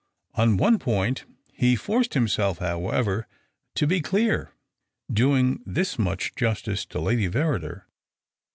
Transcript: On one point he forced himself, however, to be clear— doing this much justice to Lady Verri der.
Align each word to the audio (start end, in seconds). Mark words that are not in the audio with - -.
On 0.33 0.57
one 0.57 0.79
point 0.79 1.25
he 1.53 1.75
forced 1.75 2.15
himself, 2.15 2.57
however, 2.57 3.27
to 3.75 3.85
be 3.85 4.01
clear— 4.01 4.51
doing 5.13 5.61
this 5.63 5.99
much 5.99 6.33
justice 6.35 6.87
to 6.87 6.99
Lady 6.99 7.27
Verri 7.29 7.59
der. 7.61 7.85